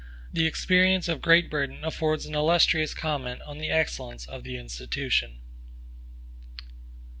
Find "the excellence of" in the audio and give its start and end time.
3.59-4.41